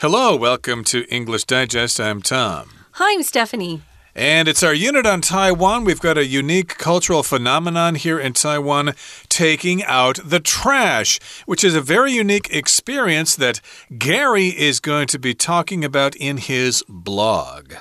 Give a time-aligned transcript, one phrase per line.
[0.00, 1.98] Hello, welcome to English Digest.
[1.98, 2.68] I'm Tom.
[2.92, 3.80] Hi, I'm Stephanie.
[4.14, 5.86] And it's our unit on Taiwan.
[5.86, 8.92] We've got a unique cultural phenomenon here in Taiwan
[9.30, 13.62] taking out the trash, which is a very unique experience that
[13.96, 17.72] Gary is going to be talking about in his blog.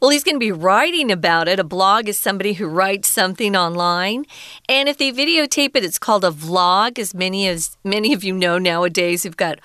[0.00, 1.60] Well, he's going to be writing about it.
[1.60, 4.26] A blog is somebody who writes something online.
[4.68, 8.34] And if they videotape it, it's called a vlog, as many as many of you
[8.34, 9.22] know nowadays.
[9.22, 9.60] We've got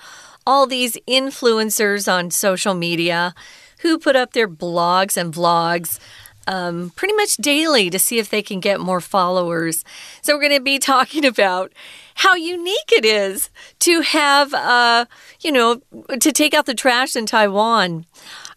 [0.48, 3.34] all these influencers on social media
[3.80, 6.00] who put up their blogs and vlogs.
[6.46, 9.84] Um, pretty much daily to see if they can get more followers.
[10.22, 11.74] So, we're going to be talking about
[12.14, 15.04] how unique it is to have, uh,
[15.42, 15.82] you know,
[16.18, 18.06] to take out the trash in Taiwan.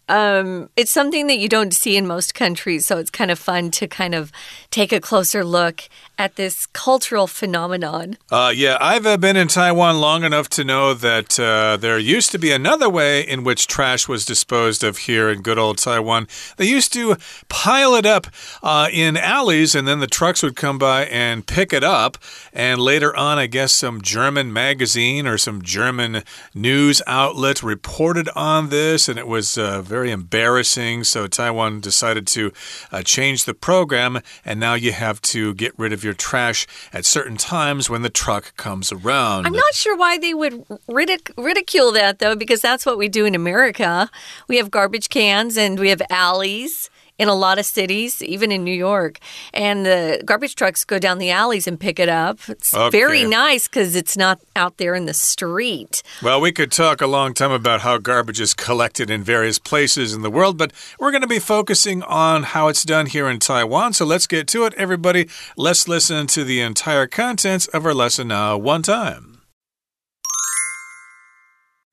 [0.08, 3.70] Um, it's something that you don't see in most countries, so it's kind of fun
[3.72, 4.32] to kind of
[4.70, 5.82] take a closer look
[6.22, 8.16] at this cultural phenomenon.
[8.30, 12.30] Uh, yeah, I've uh, been in Taiwan long enough to know that uh, there used
[12.30, 16.28] to be another way in which trash was disposed of here in good old Taiwan.
[16.58, 17.16] They used to
[17.48, 18.28] pile it up
[18.62, 22.18] uh, in alleys, and then the trucks would come by and pick it up.
[22.52, 26.22] And later on, I guess some German magazine or some German
[26.54, 31.02] news outlet reported on this, and it was uh, very embarrassing.
[31.02, 32.52] So Taiwan decided to
[32.92, 36.66] uh, change the program, and now you have to get rid of your your trash
[36.92, 39.46] at certain times when the truck comes around.
[39.46, 43.24] I'm not sure why they would ridic ridicule that, though, because that's what we do
[43.24, 44.10] in America.
[44.46, 46.90] We have garbage cans and we have alleys
[47.22, 49.20] in a lot of cities, even in New York.
[49.54, 52.40] And the garbage trucks go down the alleys and pick it up.
[52.48, 52.90] It's okay.
[52.90, 56.02] very nice because it's not out there in the street.
[56.20, 60.12] Well, we could talk a long time about how garbage is collected in various places
[60.12, 63.38] in the world, but we're going to be focusing on how it's done here in
[63.38, 63.92] Taiwan.
[63.92, 65.28] So let's get to it, everybody.
[65.56, 69.42] Let's listen to the entire contents of our lesson now, one time.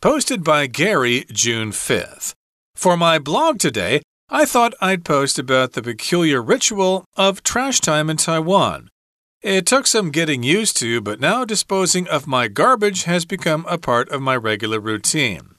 [0.01, 2.33] Posted by Gary, June 5th.
[2.73, 8.11] For my blog today, I thought I'd post about the peculiar ritual of trash time
[8.11, 8.89] in Taiwan.
[9.41, 13.79] It took some getting used to, but now disposing of my garbage has become a
[13.79, 15.55] part of my regular routine.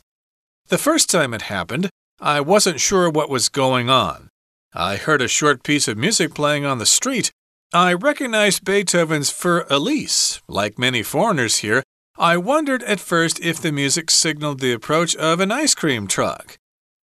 [0.69, 1.91] The first time it happened,
[2.21, 4.29] I wasn't sure what was going on.
[4.73, 7.33] I heard a short piece of music playing on the street.
[7.73, 10.41] I recognized Beethoven's Für Elise.
[10.47, 11.83] Like many foreigners here,
[12.17, 16.60] I wondered at first if the music signaled the approach of an ice cream truck.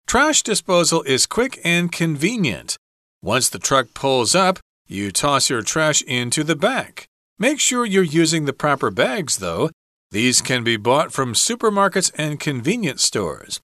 [0.09, 2.77] Trash disposal is quick and convenient.
[3.21, 7.05] Once the truck pulls up, you toss your trash into the back.
[7.37, 9.69] Make sure you're using the proper bags, though.
[10.09, 13.59] These can be bought from supermarkets and convenience stores.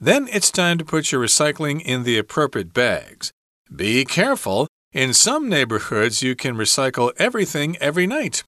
[0.00, 3.30] Then it's time to put your recycling in the appropriate bags.
[3.72, 4.66] Be careful.
[4.92, 8.42] In some neighborhoods, you can recycle everything every night.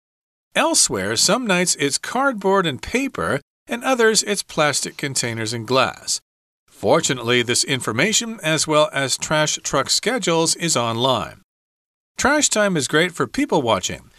[0.56, 6.20] Elsewhere, some nights it's cardboard and paper, and others it's plastic containers and glass.
[6.76, 11.40] Fortunately, this information, as well as trash truck schedules, is online.
[12.18, 14.10] Trash time is great for people watching.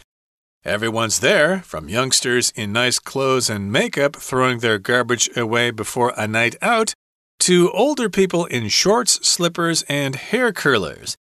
[0.64, 6.26] Everyone's there, from youngsters in nice clothes and makeup throwing their garbage away before a
[6.26, 6.94] night out,
[7.38, 11.16] to older people in shorts, slippers, and hair curlers.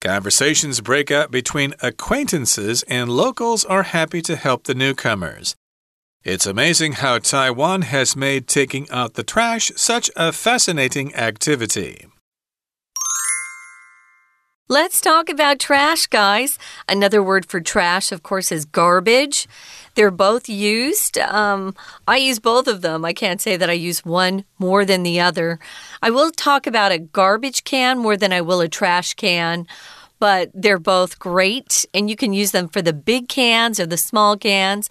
[0.00, 5.54] Conversations break out between acquaintances, and locals are happy to help the newcomers.
[6.24, 12.06] It's amazing how Taiwan has made taking out the trash such a fascinating activity.
[14.66, 16.58] Let's talk about trash, guys.
[16.88, 19.46] Another word for trash, of course, is garbage.
[19.96, 21.18] They're both used.
[21.18, 21.74] Um,
[22.08, 23.04] I use both of them.
[23.04, 25.58] I can't say that I use one more than the other.
[26.00, 29.66] I will talk about a garbage can more than I will a trash can
[30.24, 33.98] but they're both great and you can use them for the big cans or the
[33.98, 34.88] small cans.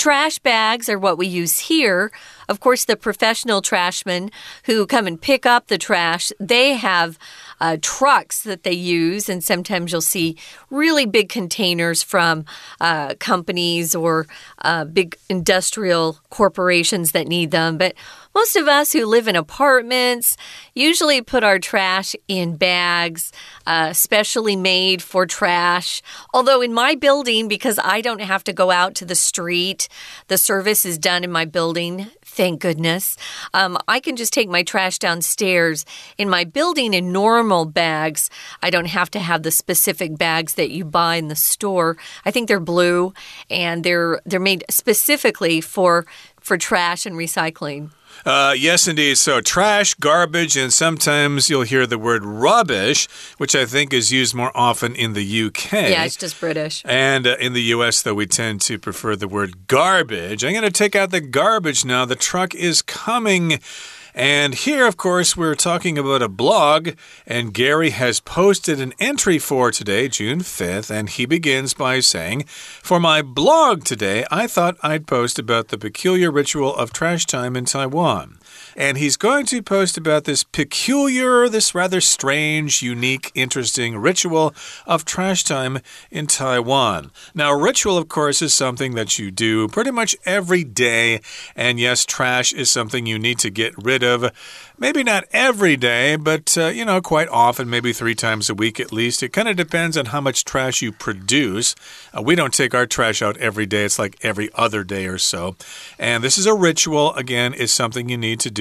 [0.00, 2.10] Trash bags are what we use here.
[2.50, 4.30] Of course, the professional trashmen
[4.64, 7.16] who come and pick up the trash, they have
[7.60, 10.36] uh, trucks that they use, and sometimes you'll see
[10.68, 12.44] really big containers from
[12.80, 14.26] uh, companies or
[14.62, 17.78] uh, big industrial corporations that need them.
[17.78, 17.94] But
[18.34, 20.36] most of us who live in apartments
[20.74, 23.32] usually put our trash in bags,
[23.66, 26.02] uh, specially made for trash.
[26.34, 29.88] Although, in my building, because I don't have to go out to the street,
[30.28, 32.06] the service is done in my building.
[32.32, 33.16] Thank goodness.
[33.54, 35.84] Um, I can just take my trash downstairs
[36.16, 38.30] in my building in normal bags.
[38.62, 41.96] I don't have to have the specific bags that you buy in the store.
[42.24, 43.12] I think they're blue
[43.50, 46.06] and they're they're made specifically for
[46.40, 47.90] for trash and recycling.
[48.24, 49.16] Uh, yes, indeed.
[49.18, 53.08] So, trash, garbage, and sometimes you'll hear the word rubbish,
[53.38, 55.72] which I think is used more often in the UK.
[55.72, 56.82] Yeah, it's just British.
[56.84, 60.44] And uh, in the US, though, we tend to prefer the word garbage.
[60.44, 62.04] I'm going to take out the garbage now.
[62.04, 63.60] The truck is coming.
[64.14, 66.90] And here, of course, we're talking about a blog,
[67.26, 72.44] and Gary has posted an entry for today, June 5th, and he begins by saying,
[72.46, 77.56] For my blog today, I thought I'd post about the peculiar ritual of trash time
[77.56, 78.38] in Taiwan.
[78.76, 84.54] And he's going to post about this peculiar, this rather strange, unique, interesting ritual
[84.86, 85.80] of trash time
[86.10, 87.10] in Taiwan.
[87.34, 91.20] Now, ritual, of course, is something that you do pretty much every day.
[91.56, 94.30] And yes, trash is something you need to get rid of.
[94.78, 98.80] Maybe not every day, but, uh, you know, quite often, maybe three times a week
[98.80, 99.22] at least.
[99.22, 101.74] It kind of depends on how much trash you produce.
[102.16, 105.18] Uh, we don't take our trash out every day, it's like every other day or
[105.18, 105.56] so.
[105.98, 108.59] And this is a ritual, again, is something you need to do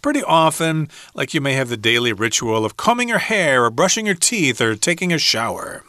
[0.00, 0.88] pretty often.
[1.14, 4.60] Like you may have the daily ritual of combing your hair or brushing your teeth
[4.60, 5.84] or taking a shower.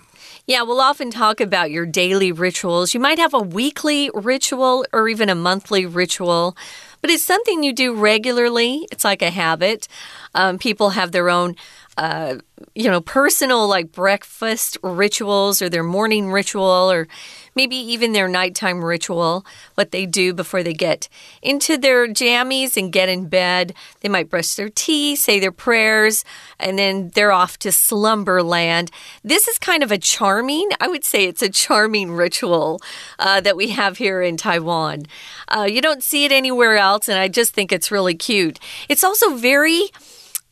[0.45, 2.93] Yeah, we'll often talk about your daily rituals.
[2.93, 6.57] You might have a weekly ritual or even a monthly ritual
[7.03, 8.87] but it's something you do regularly.
[8.89, 9.89] It's like a habit.
[10.33, 11.57] Um, people have their own
[11.97, 12.37] uh,
[12.73, 17.07] you know, personal like breakfast rituals or their morning ritual or
[17.55, 19.45] maybe even their nighttime ritual,
[19.75, 21.07] what they do before they get
[21.41, 23.73] into their jammies and get in bed.
[24.01, 26.25] They might brush their teeth, say their prayers,
[26.59, 28.89] and then they're off to slumberland.
[29.23, 32.81] This is kind of a charming, I would say it's a charming ritual
[33.19, 35.03] uh, that we have here in Taiwan.
[35.47, 38.59] Uh, you don't see it anywhere else, and I just think it's really cute.
[38.89, 39.89] It's also very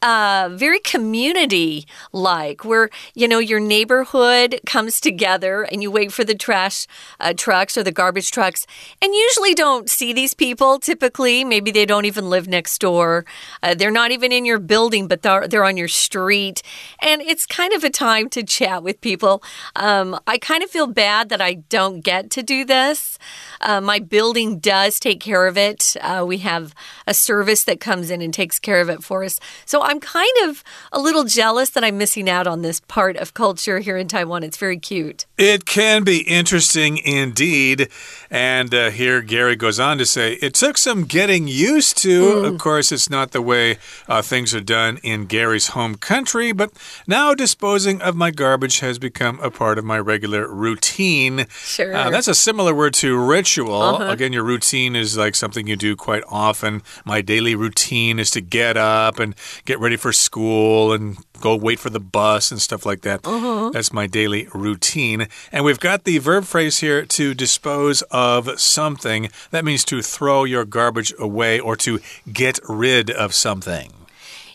[0.01, 6.24] uh, very community like, where, you know, your neighborhood comes together and you wait for
[6.24, 6.88] the trash
[7.19, 8.65] uh, trucks or the garbage trucks
[9.01, 11.44] and usually don't see these people typically.
[11.44, 13.25] Maybe they don't even live next door.
[13.62, 16.62] Uh, they're not even in your building, but they're, they're on your street.
[17.00, 19.44] And it's kind of a time to chat with people.
[19.75, 23.19] Um, I kind of feel bad that I don't get to do this.
[23.59, 25.95] Uh, my building does take care of it.
[26.01, 26.74] Uh, we have
[27.06, 29.39] a service that comes in and takes care of it for us.
[29.65, 33.34] So I'm kind of a little jealous that I'm missing out on this part of
[33.34, 34.42] culture here in Taiwan.
[34.42, 35.26] It's very cute.
[35.38, 37.90] It can be interesting indeed.
[38.30, 42.22] And uh, here Gary goes on to say it took some getting used to.
[42.22, 42.54] Mm.
[42.54, 46.72] Of course, it's not the way uh, things are done in Gary's home country, but
[47.06, 51.48] now disposing of my garbage has become a part of my regular routine.
[51.50, 51.94] Sure.
[51.94, 54.00] Uh, that's a similar word to ritual.
[54.00, 54.10] -huh.
[54.10, 56.82] Again, your routine is like something you do quite often.
[57.04, 59.36] My daily routine is to get up and
[59.66, 63.25] get ready for school and go wait for the bus and stuff like that.
[63.25, 63.72] Uh -huh.
[63.74, 65.28] That's my daily routine.
[65.51, 69.31] And we've got the verb phrase here to dispose of something.
[69.50, 73.92] That means to throw your garbage away or to get rid of something.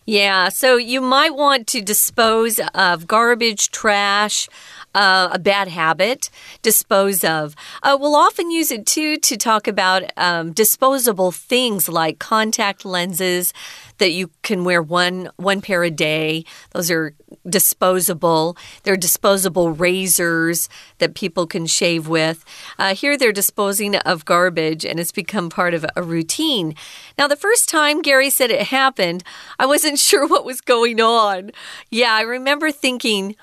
[0.09, 4.49] Yeah, so you might want to dispose of garbage, trash,
[4.97, 6.31] uh, a bad habit,
[6.63, 7.55] dispose of.
[7.83, 13.53] Uh, we'll often use it too to talk about um, disposable things like contact lenses
[13.99, 16.45] that you can wear one one pair a day.
[16.73, 17.15] Those are
[17.49, 18.57] disposable.
[18.83, 22.45] They're disposable razors that people can shave with.
[22.79, 26.75] Uh, here they're disposing of garbage, and it's become part of a routine.
[27.19, 29.25] Now, the first time Gary said it happened,
[29.59, 31.51] I wasn't sure what was going on.
[31.91, 33.37] Yeah, I remember thinking.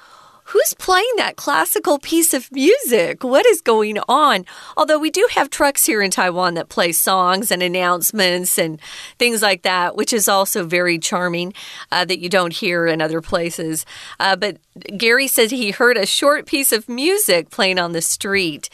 [0.54, 3.24] Who's playing that classical piece of music?
[3.24, 4.46] What is going on?
[4.78, 8.80] Although we do have trucks here in Taiwan that play songs and announcements and
[9.18, 11.56] things like that, which is also very charming
[11.92, 13.84] uh, that you don't hear in other places.
[14.20, 14.58] Uh, but
[14.96, 18.70] Gary says he heard a short piece of music playing on the street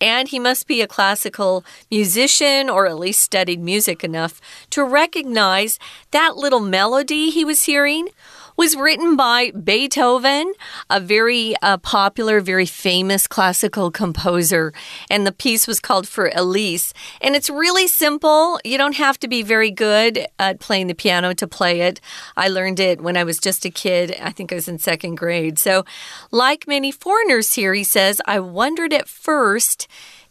[0.00, 4.40] and he must be a classical musician or at least studied music enough
[4.70, 5.80] to recognize
[6.12, 8.10] that little melody he was hearing
[8.56, 10.52] was written by Beethoven,
[10.88, 14.72] a very uh, popular, very famous classical composer.
[15.10, 16.94] And the piece was called For Elise.
[17.20, 18.58] And it's really simple.
[18.64, 22.00] You don't have to be very good at playing the piano to play it.
[22.36, 24.16] I learned it when I was just a kid.
[24.20, 25.58] I think I was in second grade.
[25.58, 25.84] So,
[26.30, 29.86] like many foreigners here, he says, I wondered at first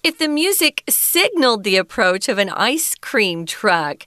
[0.05, 4.05] if the music signaled the approach of an ice cream truck.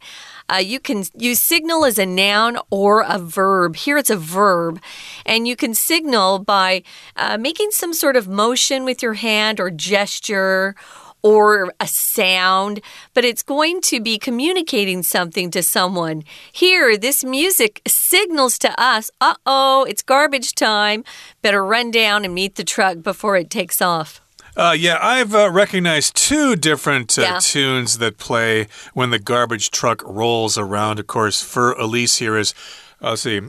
[0.50, 3.76] Uh, you can use signal as a noun or a verb.
[3.76, 4.80] Here it's a verb.
[5.26, 6.82] And you can signal by
[7.16, 10.74] uh, making some sort of motion with your hand or gesture
[11.22, 12.80] or a sound,
[13.12, 16.22] but it's going to be communicating something to someone.
[16.52, 21.04] Here, this music signals to us, uh oh, it's garbage time.
[21.42, 24.20] Better run down and meet the truck before it takes off.
[24.56, 27.38] Uh, yeah, I've uh, recognized two different uh, yeah.
[27.40, 30.98] tunes that play when the garbage truck rolls around.
[30.98, 32.54] Of course, for Elise here is,
[33.00, 33.40] let's see.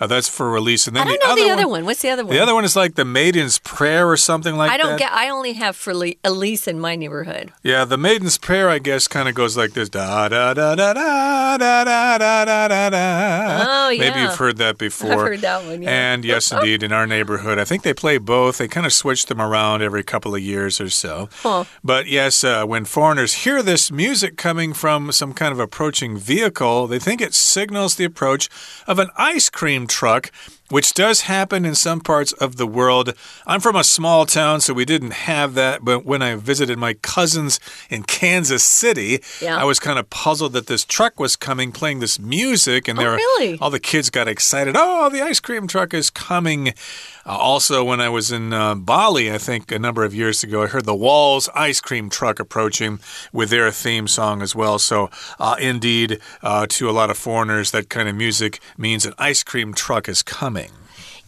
[0.00, 0.88] Uh, that's Für Elise.
[0.88, 1.84] And I then don't the know other the other one, one.
[1.86, 2.34] What's the other one?
[2.34, 4.98] The other one is like the Maiden's Prayer or something like I don't that.
[4.98, 5.12] get.
[5.12, 7.52] I only have for Le- Elise in my neighborhood.
[7.62, 10.92] Yeah, the Maiden's Prayer, I guess, kind of goes like this: da da da da
[10.92, 13.86] da da da da da da.
[13.88, 15.12] Oh, Maybe you've heard that before.
[15.12, 15.82] I've heard that one.
[15.82, 15.90] Yeah.
[16.12, 18.58] And yes, indeed, in our neighborhood, I think they play both.
[18.58, 21.28] They kind of switch them around every couple of years or so.
[21.42, 21.64] Huh.
[21.82, 26.86] But yes, uh, when foreigners hear this music coming from some kind of approaching vehicle,
[26.86, 28.48] they think it signals the approach
[28.86, 30.30] of an ice cream truck.
[30.68, 33.14] Which does happen in some parts of the world.
[33.46, 35.84] I'm from a small town, so we didn't have that.
[35.84, 39.56] But when I visited my cousins in Kansas City, Yeah.
[39.60, 43.02] I was kind of puzzled that this truck was coming, playing this music, and Oh,
[43.02, 43.58] there were- really?
[43.60, 44.74] all the kids got excited.
[44.76, 46.68] Oh, the ice cream truck is coming.
[47.24, 50.62] Uh, also, when I was in uh, Bali, I think a number of years ago,
[50.62, 52.98] I heard the Wall's ice cream truck approaching
[53.32, 54.78] with their theme song as well.
[54.78, 59.14] So, uh, indeed, uh, to a lot of foreigners, that kind of music means an
[59.18, 60.55] ice cream truck is coming.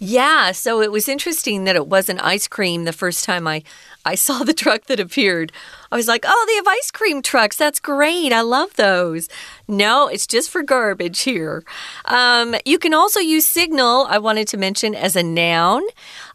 [0.01, 3.63] Yeah, so it was interesting that it wasn't ice cream the first time I
[4.05, 5.53] I saw the truck that appeared.
[5.91, 7.57] I was like, "Oh, they have ice cream trucks.
[7.57, 8.33] That's great.
[8.33, 9.29] I love those."
[9.71, 11.63] No, it's just for garbage here.
[12.07, 14.07] Um, you can also use signal.
[14.09, 15.83] I wanted to mention as a noun.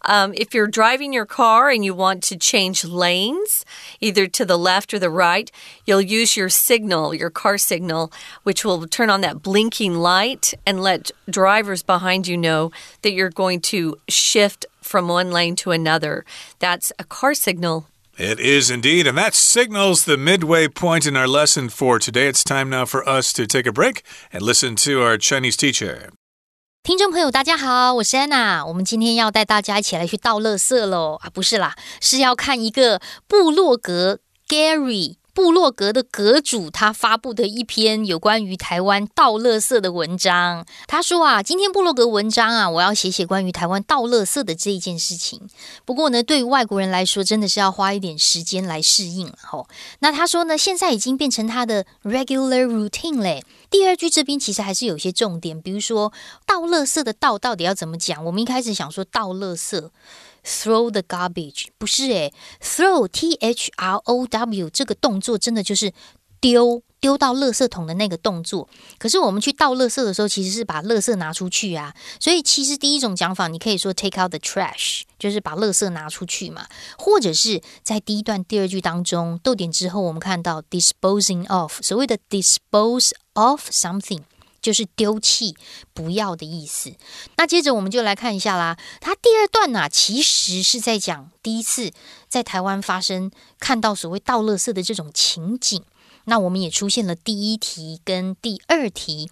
[0.03, 3.65] Um, if you're driving your car and you want to change lanes,
[3.99, 5.51] either to the left or the right,
[5.83, 8.11] you'll use your signal, your car signal,
[8.43, 12.71] which will turn on that blinking light and let drivers behind you know
[13.01, 16.23] that you're going to shift from one lane to another.
[16.59, 17.87] That's a car signal.
[18.16, 22.28] It is indeed, and that signals the midway point in our lesson for today.
[22.28, 26.10] It's time now for us to take a break and listen to our Chinese teacher.
[26.82, 28.64] 听众朋友，大家好，我是安娜。
[28.64, 40.63] 我们今天要带大家一起来去倒垃圾喽啊，不是啦，是要看一个部落格 Gary 部落格的阁主他发布的一篇有关于台湾倒垃圾的文章。
[40.85, 45.41] 他说啊，今天部落格文章啊，我要写写关于台湾倒垃圾的这一件事情。
[45.85, 49.67] 不过呢，对于外国人来说，真的是要花一点时间来适应吼。
[49.99, 53.43] 那他说呢，现在已经变成他的 regular routine 嘞。
[53.71, 56.13] 第二句这边其实还是有些重点，比如说
[56.45, 58.23] 倒垃圾的倒到底要怎么讲？
[58.23, 59.89] 我们一开始想说倒垃圾。
[60.43, 65.93] Throw the garbage 不是诶 t h r o w T H R O W 这个动作真的就是
[66.41, 68.67] 丢丢到垃圾桶的那个动作。
[68.97, 71.93] 可是我们去倒垃圾的时候，其实是把垃圾拿出去啊。
[72.19, 76.67] 所以其实第一种讲法，你可以说 take out the trash，就是把垃圾拿出去嘛。
[76.97, 84.23] 或者是在第一段第二句当中，逗点之后，我们看到 disposing of，所谓的 dispose of something。
[84.63, 85.55] 就是丢弃、
[85.93, 86.95] 不要的意思。
[87.35, 88.77] 那接着我们就来看一下啦。
[89.01, 91.91] 它第二段呢、其实是在讲第一次
[92.29, 93.29] 在台湾发生
[93.59, 95.83] 看到所谓倒乐色的这种情景。
[96.25, 99.29] 那我们也出现了第一题跟第二题。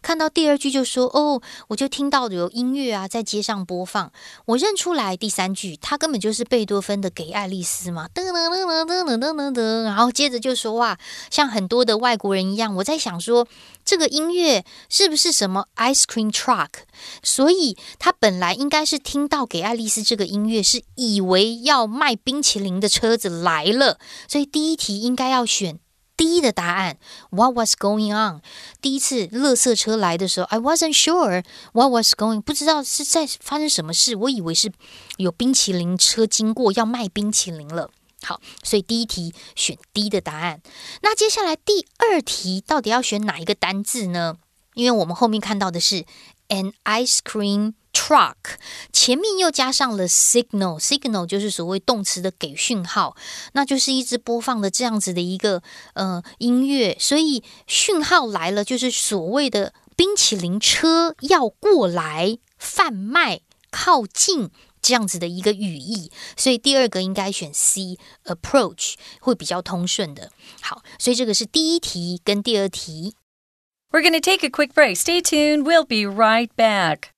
[0.00, 4.12] 看到第二句就说哦，我就听到有音乐啊在街上播放，
[4.46, 10.96] 我认出来第三句，它根本就是贝多芬的《给爱丽丝》嘛，噔噔噔噔噔噔噔噔，然后接着就说哇，
[11.30, 13.48] 像很多的外国人一样，我在想说
[13.84, 16.68] 这个音乐是不是什么 ice cream truck？
[17.24, 25.80] 所以他本来应该是听到《给爱丽丝》这个音乐，是以为要卖冰淇淋的车子来了，所以第一题应该要选。
[26.18, 26.98] 第一的答案
[27.30, 28.42] ，What was going on？
[28.82, 34.72] 第一次垃圾车来的时候，I wasn't sure what was going，不知道是在发生什么事，我以为是
[35.18, 37.90] 有冰淇淋车经过要卖冰淇淋了。
[38.20, 40.60] 好，所以第一题选 D 的答案。
[41.02, 44.38] 那接下来第二题到底要选哪一个单字呢？
[44.74, 46.04] 因为我们后面看到的是
[46.48, 48.35] an ice cream truck，
[48.91, 53.15] 前面又加上了 signal，signal 就是所谓动词的给讯号，
[53.53, 55.61] 那就是一直播放的这样子的一个
[55.93, 64.49] 呃音乐，所以讯号来了，就是所谓的冰淇淋车要过来贩卖，靠近。
[64.83, 70.29] 这样子的一个语义，所以第二个应该选 C，approach 会比较通顺的。
[70.59, 73.15] 好，所以这个是第一题跟第二题。
[73.91, 74.97] We're going to take a quick break.
[74.97, 75.63] Stay tuned.
[75.63, 77.13] We'll be right back.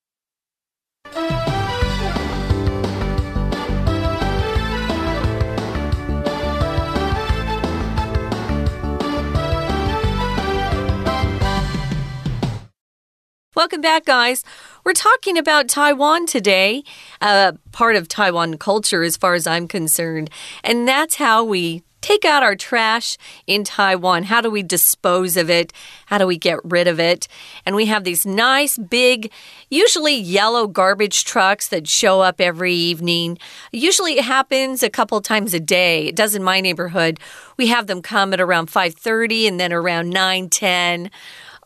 [13.60, 14.42] Welcome back, guys.
[14.84, 16.82] We're talking about Taiwan today,
[17.20, 20.30] uh, part of Taiwan culture as far as I'm concerned.
[20.64, 23.16] And that's how we take out our trash
[23.46, 24.24] in Taiwan.
[24.24, 25.72] How do we dispose of it?
[26.06, 27.28] How do we get rid of it?
[27.66, 29.30] And we have these nice, big,
[29.68, 33.38] usually yellow garbage trucks that show up every evening.
[33.72, 36.06] Usually it happens a couple times a day.
[36.08, 37.18] It does in my neighborhood.
[37.56, 41.10] We have them come at around 5:30 and then around 9, 10.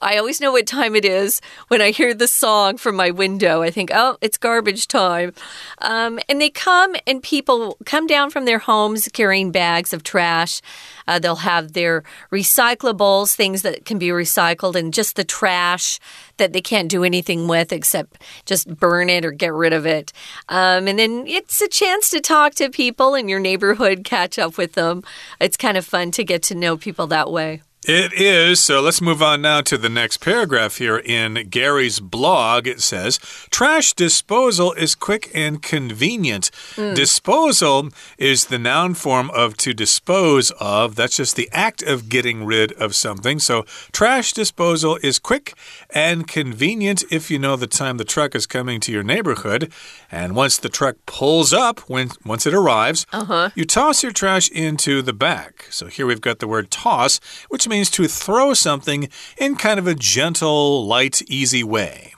[0.05, 3.63] I always know what time it is when I hear the song from my window.
[3.63, 5.33] I think, oh, it's garbage time.
[5.81, 10.61] Um, and they come and people come down from their homes carrying bags of trash.
[11.09, 15.99] Uh, they'll have their recyclables, things that can be recycled, and just the trash
[16.37, 20.13] that they can't do anything with except just burn it or get rid of it.
[20.51, 24.59] Um, and then it's a chance to talk to people in your neighborhood, catch up
[24.59, 25.03] with them.
[25.41, 27.63] It's kind of fun to get to know people that way.
[27.87, 28.61] It is.
[28.61, 32.67] So let's move on now to the next paragraph here in Gary's blog.
[32.67, 33.19] It says
[33.51, 36.51] Trash disposal is quick and convenient.
[36.77, 36.95] Mm.
[36.95, 40.97] Disposal is the noun form of to dispose of.
[40.97, 43.39] That's just the act of getting rid of something.
[43.39, 45.53] So trash disposal is quick
[45.91, 49.71] and convenient if you know the time the truck is coming to your neighborhood.
[50.11, 53.53] And once the truck pulls up, when once it arrives, uh -huh.
[53.55, 55.67] you toss your trash into the back.
[55.71, 59.79] So here we've got the word toss, which means means to throw something in kind
[59.79, 62.15] of a gentle, light, easy way.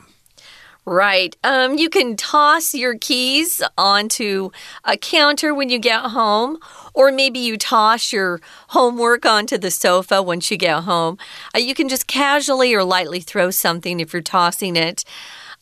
[0.84, 1.36] Right.
[1.42, 4.50] Um, you can toss your keys onto
[4.84, 6.58] a counter when you get home,
[6.94, 11.18] or maybe you toss your homework onto the sofa once you get home.
[11.52, 15.04] Uh, you can just casually or lightly throw something if you're tossing it.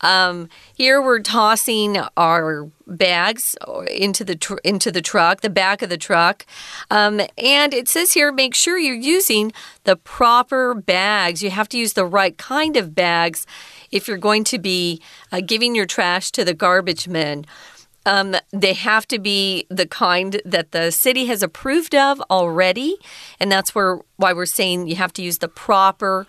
[0.05, 3.57] Um, here we're tossing our bags
[3.91, 6.45] into the into the truck, the back of the truck,
[6.91, 9.51] um, and it says here make sure you're using
[9.85, 11.43] the proper bags.
[11.43, 13.47] You have to use the right kind of bags
[13.91, 15.01] if you're going to be
[15.33, 17.47] uh, giving your trash to the garbage men.
[18.05, 22.99] Um, they have to be the kind that the city has approved of already,
[23.41, 26.27] and that's where why we're saying you have to use the proper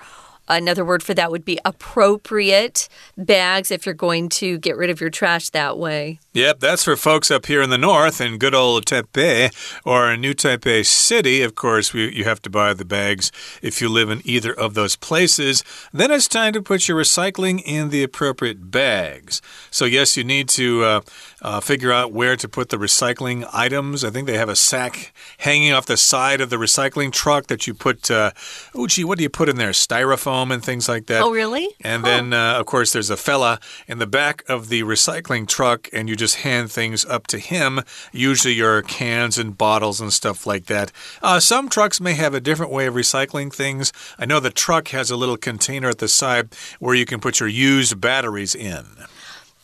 [0.48, 2.88] Another word for that would be appropriate
[3.18, 6.20] bags if you're going to get rid of your trash that way.
[6.34, 9.52] Yep, that's for folks up here in the north in good old Taipei
[9.84, 11.42] or New Taipei City.
[11.42, 14.74] Of course, we, you have to buy the bags if you live in either of
[14.74, 15.64] those places.
[15.92, 19.42] Then it's time to put your recycling in the appropriate bags.
[19.72, 21.02] So, yes, you need to uh,
[21.46, 24.04] uh, figure out where to put the recycling items.
[24.04, 27.68] I think they have a sack hanging off the side of the recycling truck that
[27.68, 28.32] you put, uh,
[28.74, 29.72] oh, gee, what do you put in there?
[29.72, 31.22] Styrofoam and things like that.
[31.22, 31.70] Oh, really?
[31.82, 35.88] And then, uh, of course, there's a fella in the back of the recycling truck,
[35.94, 37.82] and you just just hand things up to him,
[38.12, 40.92] usually your cans and bottles and stuff like that.
[41.22, 43.94] Uh, some trucks may have a different way of recycling things.
[44.18, 47.40] I know the truck has a little container at the side where you can put
[47.40, 48.86] your used batteries in.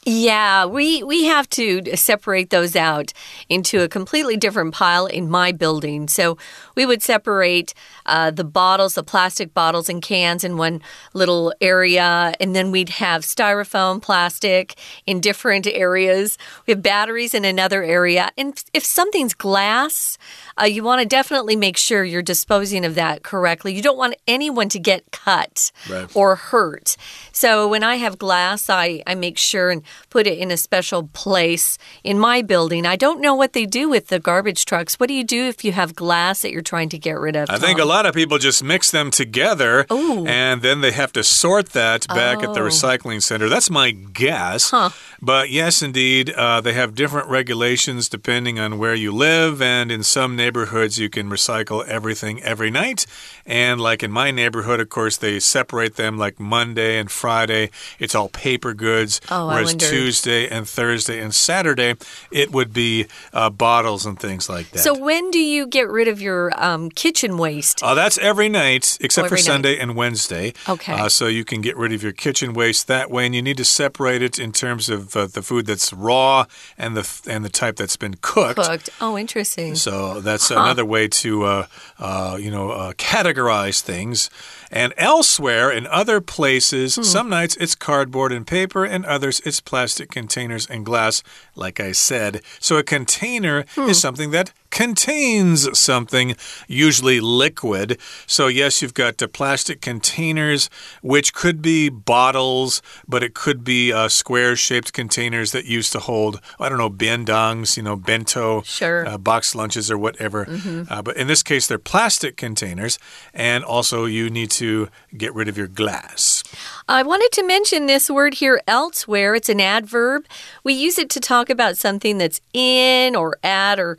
[0.04, 3.14] Yeah, we we have to separate those out
[3.50, 6.08] into a completely different pile in my building.
[6.08, 6.40] So
[6.76, 7.76] we would separate
[8.08, 10.82] uh, the bottles, the plastic bottles and cans in one
[11.14, 14.74] little area, and then we'd have styrofoam, plastic
[15.06, 16.36] in different areas.
[16.66, 20.18] We have batteries in another area, and if something's glass,
[20.60, 23.74] uh, you want to definitely make sure you're disposing of that correctly.
[23.74, 26.10] You don't want anyone to get cut right.
[26.16, 26.98] or hurt.
[27.32, 31.10] So when I have glass, I I make sure and put it in a special
[31.14, 32.86] place in my building.
[32.86, 34.96] I don't know what they do with the garbage trucks.
[35.00, 37.50] What do you do if you have glass that you're trying to get rid of?
[37.50, 40.26] I think a lot of people just mix them together Ooh.
[40.26, 42.50] and then they have to sort that back oh.
[42.50, 42.68] at the oh.
[42.68, 43.50] recycling center.
[43.50, 44.72] That's my guess.
[44.72, 44.90] Huh.
[45.22, 49.62] But yes, indeed, uh, they have different regulations depending on where you live.
[49.62, 53.06] And in some neighborhoods, you can recycle everything every night.
[53.46, 57.70] And like in my neighborhood, of course, they separate them like Monday and Friday.
[58.00, 59.22] It's all paper goods.
[59.30, 61.96] Oh, whereas Tuesday and Thursday and Saturday,
[62.32, 64.80] it would be uh, bottles and things like that.
[64.80, 67.84] So when do you get rid of your um, kitchen waste?
[67.84, 69.82] Uh, that's every night, except oh, every for Sunday night.
[69.82, 70.54] and Wednesday.
[70.68, 70.94] Okay.
[70.94, 73.58] Uh, so you can get rid of your kitchen waste that way, and you need
[73.58, 76.46] to separate it in terms of uh, the food that's raw
[76.78, 78.60] and the and the type that's been cooked.
[78.60, 78.90] Cooked.
[79.00, 79.76] Oh, interesting.
[79.76, 80.60] So that's huh.
[80.60, 81.68] another way to uh,
[82.00, 84.30] uh, you know categorize things.
[84.72, 87.04] And elsewhere, in other places, hmm.
[87.04, 91.24] some nights it's cardboard and paper, and others it's plastic containers and glass,
[91.56, 92.42] like I said.
[92.60, 93.90] So a container hmm.
[93.90, 96.36] is something that contains something,
[96.68, 98.00] usually liquid.
[98.26, 100.70] So, yes, you've got uh, plastic containers,
[101.02, 106.00] which could be bottles, but it could be uh, square shaped containers that used to
[106.00, 109.08] hold, I don't know, bendongs, you know, bento, sure.
[109.08, 110.46] uh, box lunches or whatever.
[110.46, 111.04] Mm -hmm.
[111.04, 112.98] but in this case, they're plastic containers.
[113.34, 116.44] And also, you need to get rid of your glass.
[116.88, 119.36] I wanted to mention this word here, elsewhere.
[119.36, 120.26] It's an adverb.
[120.64, 123.98] We use it to talk about something that's in or at or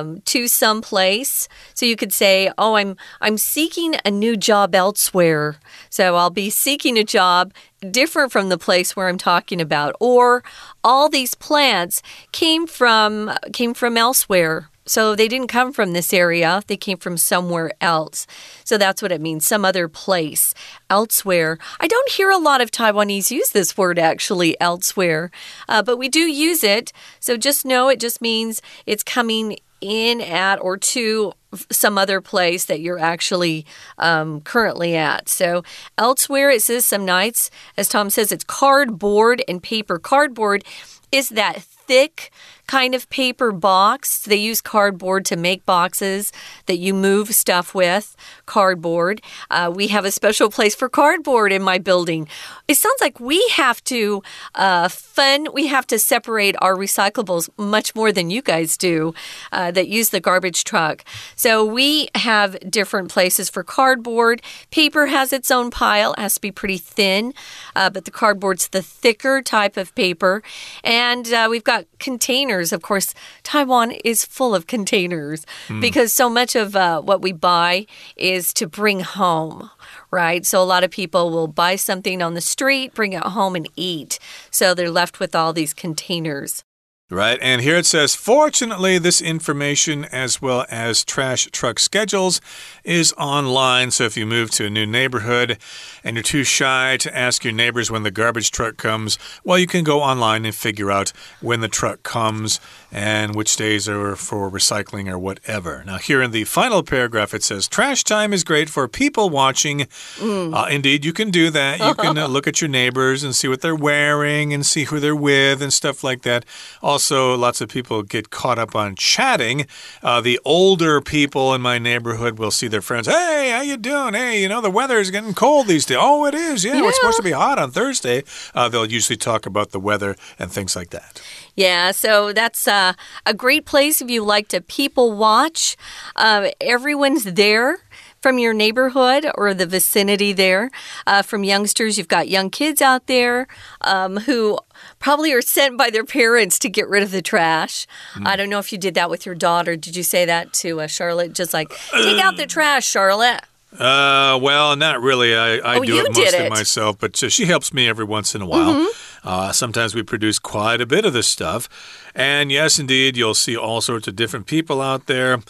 [0.00, 1.48] um, to some place.
[1.74, 5.56] So you could say, "Oh, I'm I'm seeking a new job elsewhere."
[5.88, 7.52] So I'll be seeking a job
[7.90, 9.94] different from the place where I'm talking about.
[10.00, 10.42] Or
[10.82, 14.68] all these plants came from came from elsewhere.
[14.86, 18.26] So they didn't come from this area, they came from somewhere else.
[18.64, 20.52] So that's what it means, some other place,
[20.88, 21.58] elsewhere.
[21.78, 25.30] I don't hear a lot of Taiwanese use this word actually, elsewhere,
[25.68, 26.92] uh, but we do use it.
[27.20, 31.32] So just know it just means it's coming in at or to
[31.70, 33.66] some other place that you're actually
[33.98, 35.28] um, currently at.
[35.28, 35.64] So
[35.98, 39.98] elsewhere, it says some nights, as Tom says, it's cardboard and paper.
[39.98, 40.64] Cardboard
[41.10, 42.30] is that thick
[42.70, 44.22] kind of paper box.
[44.22, 46.32] They use cardboard to make boxes
[46.66, 48.14] that you move stuff with.
[48.46, 49.20] Cardboard.
[49.50, 52.28] Uh, we have a special place for cardboard in my building.
[52.68, 54.22] It sounds like we have to
[54.54, 55.48] uh, fun.
[55.52, 59.14] We have to separate our recyclables much more than you guys do
[59.50, 61.04] uh, that use the garbage truck.
[61.34, 64.42] So we have different places for cardboard.
[64.70, 66.12] Paper has its own pile.
[66.12, 67.34] It has to be pretty thin,
[67.74, 70.44] uh, but the cardboard's the thicker type of paper.
[70.84, 72.72] And uh, we've got containers containers.
[72.72, 75.80] Of course, Taiwan is full of containers mm.
[75.80, 79.70] because so much of uh, what we buy is to bring home
[80.12, 80.44] right?
[80.44, 83.68] So a lot of people will buy something on the street, bring it home, and
[83.76, 84.18] eat.
[84.50, 86.64] So they're left with all these containers.
[87.12, 92.40] Right, and here it says, fortunately, this information as well as trash truck schedules
[92.84, 93.90] is online.
[93.90, 95.58] So if you move to a new neighborhood
[96.04, 99.66] and you're too shy to ask your neighbors when the garbage truck comes, well, you
[99.66, 102.60] can go online and figure out when the truck comes
[102.92, 105.84] and which days are for recycling or whatever.
[105.84, 109.80] Now, here in the final paragraph, it says, trash time is great for people watching.
[110.16, 110.54] Mm.
[110.54, 111.78] Uh, indeed, you can do that.
[111.78, 114.98] You can uh, look at your neighbors and see what they're wearing and see who
[114.98, 116.44] they're with and stuff like that.
[116.82, 119.66] Also, lots of people get caught up on chatting.
[120.02, 123.06] Uh, the older people in my neighborhood will see their friends.
[123.06, 124.14] Hey, how you doing?
[124.14, 125.98] Hey, you know the weather is getting cold these days.
[126.00, 126.64] Oh, it is.
[126.64, 126.88] Yeah, yeah.
[126.88, 128.24] it's supposed to be hot on Thursday.
[128.54, 131.20] Uh, they'll usually talk about the weather and things like that.
[131.56, 132.79] Yeah, so that's uh,
[133.26, 135.76] a great place if you like to people watch.
[136.16, 137.78] Uh, everyone's there
[138.20, 140.70] from your neighborhood or the vicinity there.
[141.06, 143.46] Uh, from youngsters, you've got young kids out there
[143.80, 144.58] um, who
[144.98, 147.86] probably are sent by their parents to get rid of the trash.
[148.14, 148.26] Mm.
[148.26, 149.76] I don't know if you did that with your daughter.
[149.76, 151.32] Did you say that to uh, Charlotte?
[151.32, 153.40] Just like, take out the trash, Charlotte.
[153.72, 155.34] Uh, well, not really.
[155.34, 156.50] I, I oh, do it mostly it.
[156.50, 158.74] myself, but uh, she helps me every once in a while.
[158.74, 159.09] Mm -hmm.
[159.24, 161.68] Uh, sometimes we produce quite a bit of this stuff.
[162.14, 165.40] And yes, indeed, you'll see all sorts of different people out there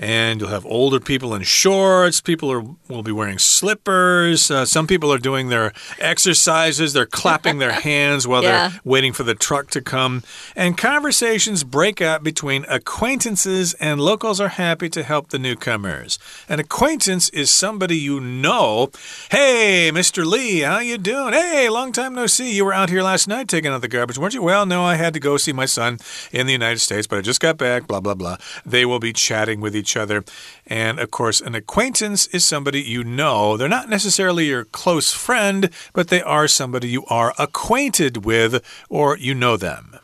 [0.00, 2.22] and you'll have older people in shorts.
[2.22, 4.50] People are will be wearing slippers.
[4.50, 6.94] Uh, some people are doing their exercises.
[6.94, 8.68] They're clapping their hands while yeah.
[8.68, 10.22] they're waiting for the truck to come.
[10.56, 16.18] And conversations break out between acquaintances, and locals are happy to help the newcomers.
[16.48, 18.90] An acquaintance is somebody you know.
[19.30, 20.24] Hey, Mr.
[20.24, 21.34] Lee, how you doing?
[21.34, 22.54] Hey, long time no see.
[22.54, 24.42] You were out here last night taking out the garbage, weren't you?
[24.42, 25.98] Well, no, I had to go see my son
[26.32, 27.86] in the United States, but I just got back.
[27.86, 28.38] Blah blah blah.
[28.64, 30.24] They will be chatting with each each other.
[30.66, 33.56] And of course, an acquaintance is somebody you know.
[33.56, 39.16] They're not necessarily your close friend, but they are somebody you are acquainted with or
[39.16, 39.96] you know them.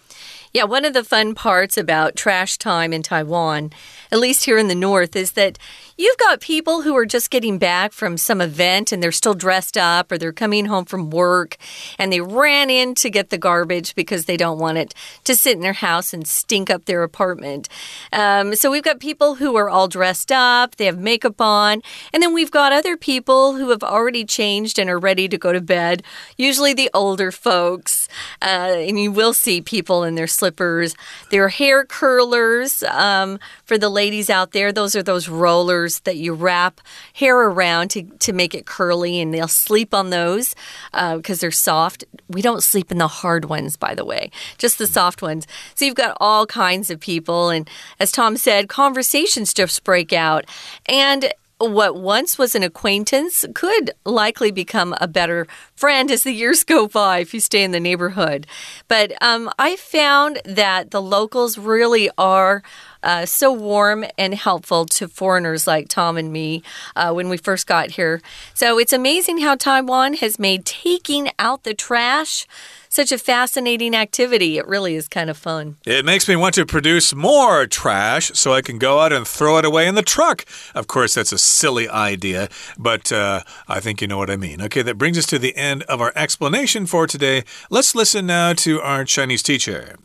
[0.53, 3.73] Yeah, one of the fun parts about trash time in Taiwan,
[4.11, 5.59] at least here in the north, is that
[5.99, 9.79] You've got people who are just getting back from some event and they're still dressed
[9.79, 11.57] up or they're coming home from work
[11.99, 14.93] and they ran in to get the garbage because they don't want it
[15.25, 17.71] to sit in their house and stink up their apartment.
[18.13, 21.81] Um, so we've got people who are all dressed up, they have makeup on,
[22.13, 25.51] and then we've got other people who have already changed and are ready to go
[25.51, 26.03] to bed,
[26.37, 28.07] usually the older folks.
[28.43, 30.95] Uh, and you will see people in their slippers,
[31.31, 32.83] their hair curlers.
[32.83, 36.81] Um, for the ladies out there, those are those rollers that you wrap
[37.15, 40.55] hair around to, to make it curly, and they'll sleep on those
[40.93, 42.05] because uh, they're soft.
[42.29, 45.47] We don't sleep in the hard ones, by the way, just the soft ones.
[45.75, 47.51] So you've got all kinds of people.
[47.51, 47.69] And
[48.01, 50.45] as Tom said, conversations just break out.
[50.87, 56.65] And what once was an acquaintance could likely become a better friend as the years
[56.65, 58.47] go by if you stay in the neighborhood.
[58.89, 62.63] But um, I found that the locals really are
[63.07, 66.63] uh, so warm and helpful to foreigners like Tom and me
[66.97, 68.21] uh, when we first got here.
[68.53, 72.47] So it's amazing how Taiwan has made taking out the trash
[72.89, 74.59] such a fascinating activity.
[74.59, 75.77] It really is kind of fun.
[75.85, 79.59] It makes me want to produce more trash so I can go out and throw
[79.59, 80.45] it away in the truck.
[80.75, 84.61] Of course, that's a silly idea, but uh, I think you know what I mean.
[84.63, 87.45] Okay, that brings us to the end of our explanation for today.
[87.71, 89.97] Let's listen now to our Chinese teacher.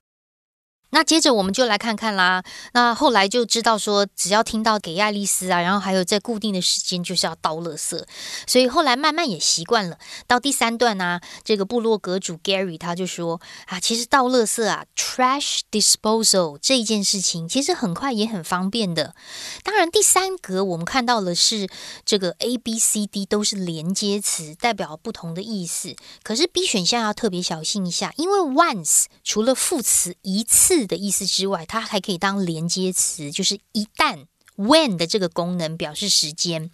[0.92, 2.44] 那接着我们就来看看啦。
[2.74, 8.04] 那后来就知道说，只要听到给爱丽丝啊，然后还有在固定的时间就是要倒垃圾，
[8.46, 9.98] 所以后来慢慢也习惯了。
[10.28, 19.16] 到第三段呢，这个部落格主 Gary 他就说啊，其实倒垃圾啊，trash disposal 这一件事情其实很快也很方便的。
[19.64, 21.70] 当然，第三格我们看到的是
[22.06, 25.96] 这个 A、B、C、D 都是连接词，代表不同的意思。
[26.22, 30.81] 可是 B 选项要特别小心一下，因为 once 除了副词一次。
[30.86, 34.26] 的意思之外，它还可以当连接词，就是一旦
[34.58, 36.70] when 的这个功能表示时间。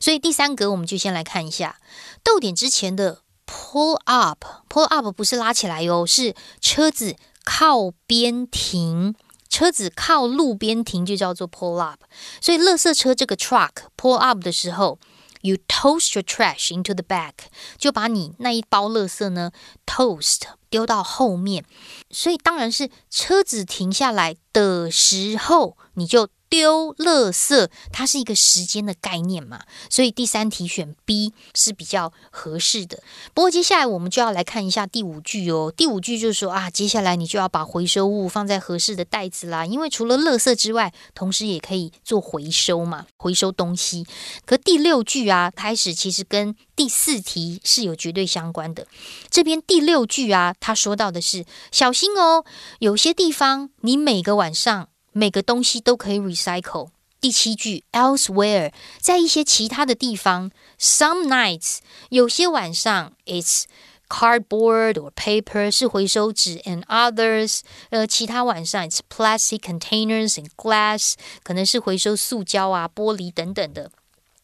[0.00, 1.80] 所以第三格我们就先来看一下
[2.22, 9.14] 逗点之前的 pull up，pull up 不是拉起来哟，是车子靠边停，
[9.48, 12.00] 车子靠路边停就叫做 pull up。
[12.40, 14.98] 所以垃圾车这个 truck pull up 的时候。
[15.42, 17.34] You toast your trash into the back，
[17.76, 19.52] 就把你那一包垃圾呢
[19.86, 21.64] toast 丢到后面，
[22.10, 26.28] 所以当然是车子停下来的时候，你就。
[26.48, 33.02] 丢垃圾，它是一个时间的概念嘛，所以第三题选 B 是比较合适的。
[33.34, 35.72] 不过接下来我们就要来看一下第五句哦。
[35.76, 44.06] 第五句就是说啊，接下来你就要把回收物放在合适的袋子啦，因为除了垃圾之外，同时也可以做回收嘛，回收东西。
[44.44, 48.86] 可第六句啊，开始其实跟第四题是有绝对相关的。
[49.30, 52.44] 这边第六句啊，他说到的是小心哦，
[52.78, 54.88] 有些地方你每个晚上。
[55.12, 56.90] 每个东西都可以 recycle。
[57.20, 61.78] 第七句 elsewhere，在一些其他的地方，some nights
[62.10, 63.64] 有些晚上，it's
[64.08, 73.90] cardboard or paper 是回收纸，and others 呃其他晚上，it's plastic containers and glass 可能是回收塑胶啊、玻璃等等的。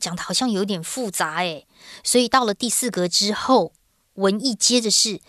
[0.00, 1.66] 讲的好像有点复杂诶，
[2.02, 3.72] 所以到了第四格之后，
[4.14, 5.20] 文艺接着是。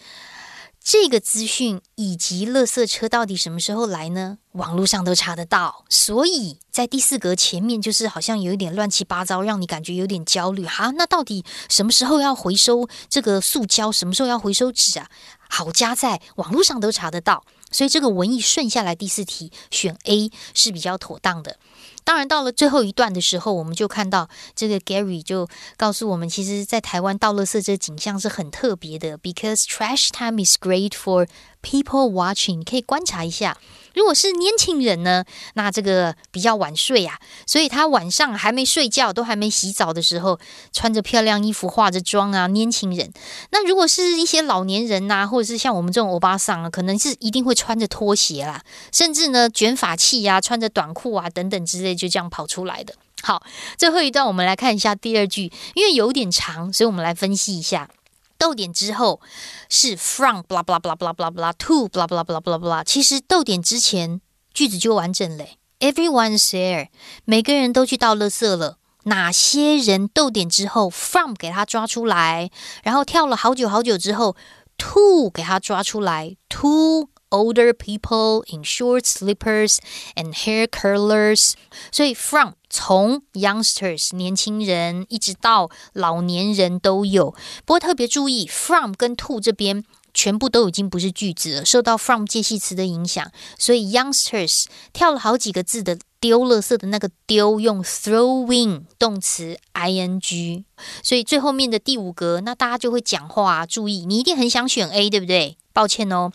[0.86, 4.38] 这个资讯以及垃圾车到底什么时候来呢？
[4.52, 10.92] 网络上都查得到，所以在第四格前面就是好像有一点乱七八糟，让你感觉有点焦虑哈。
[10.96, 13.92] 那到底什么时候要回收这个塑胶？
[13.92, 15.10] 什么时候要回收纸啊？
[15.50, 21.58] 好加在网络上都查得到，所以这个文艺顺下来第四题选 A 是比较妥当的。
[22.06, 31.28] 当然，到了最后一段的时候，我们就看到这个 Gary 就告诉我们，其实，在台湾倒垃圾这景象是很特别的，because trash time is great for
[31.64, 32.64] people watching。
[32.64, 33.58] 可以观察一下。
[33.96, 35.24] 如果是年轻人呢，
[35.56, 40.38] 那这个比较晚睡啊，所以他晚上还没睡觉，都还没洗澡的时候，
[40.72, 43.12] 穿着漂亮衣服、化着妆啊，年轻人。
[43.52, 52.94] 那如果是一些老年人呐，或者是像我们这种欧巴桑啊，可能是一定会穿着拖鞋啦，甚至呢卷发器呀，穿着短裤啊等等之类，就这样跑出来的。
[53.22, 53.42] 好，
[53.78, 57.90] 最后一段我们来看一下第二句，因为有点长，所以我们来分析一下。
[58.38, 59.22] 逗点之后
[59.70, 62.84] 是 from blah blah blah blah blah blah to blah blah blah blah blah。
[62.84, 64.22] 其实逗点之前
[64.54, 65.58] 句子就完整嘞。
[65.80, 66.88] Everyone's there，
[67.26, 68.78] 每个人都去倒垃圾了。
[69.04, 70.08] 哪些人？
[70.08, 72.50] 逗点之后 from 给他抓出来，
[72.84, 74.36] 然后跳了好久好久之后
[74.78, 76.38] to 给他抓出来。
[76.50, 79.78] To older people in short slippers
[80.16, 81.54] and hair curlers。
[81.92, 87.32] 所以 from 从 youngsters 年轻人一直到老年人都有，
[87.66, 89.84] 不过特别注意 from 跟 to 这边
[90.14, 100.64] 全部都已经不是句子了，受到 from 介系词的影响，所以 youngsters 跳了好几个字的丢垃圾的那个丢用 throwing 动词 ing，
[101.04, 105.60] 所以最后面的第五格那大家就会讲话，注意你一定很想选 A 对不对？
[105.72, 106.32] 抱歉哦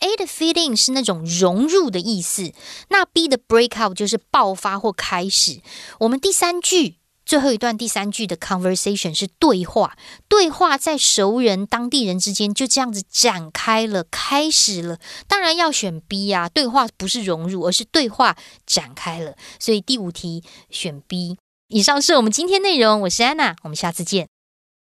[0.00, 2.54] ，A 的 feeling 是那种融入的意思，
[2.88, 5.60] 那 B 的 break out 就是爆发或开始。
[6.00, 9.95] 我们第三句最后一段第三句的 conversation 是对话，
[10.27, 14.97] 对话在熟人、当地人之间就这样子展开了，开始了。
[15.27, 19.35] 当然要选 B 呀，对话不是融入，而是对话展开了。
[19.59, 21.37] 所以第五题选 B。
[21.69, 24.27] 以上是我们今天内容，我是安娜，我们下次见。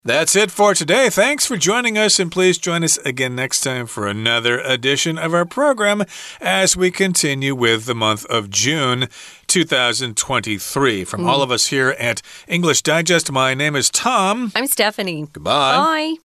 [0.06, 1.08] That's it for today.
[1.08, 5.32] Thanks for joining us, and please join us again next time for another edition of
[5.32, 6.04] our program
[6.42, 9.08] as we continue with the month of June
[9.49, 11.03] 2023.
[11.03, 11.27] From mm.
[11.27, 14.51] all of us here at English Digest, my name is Tom.
[14.55, 15.27] I'm Stephanie.
[15.33, 15.75] Goodbye.
[15.75, 16.28] Bye.